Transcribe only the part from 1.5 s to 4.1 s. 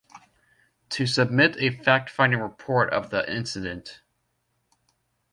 a fact-finding report of the incident.